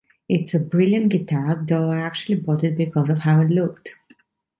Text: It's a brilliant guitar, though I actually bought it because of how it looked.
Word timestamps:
It's 0.27 0.55
a 0.55 0.59
brilliant 0.59 1.09
guitar, 1.09 1.63
though 1.63 1.91
I 1.91 1.99
actually 1.99 2.33
bought 2.39 2.63
it 2.63 2.75
because 2.75 3.07
of 3.09 3.19
how 3.19 3.39
it 3.41 3.51
looked. 3.51 3.93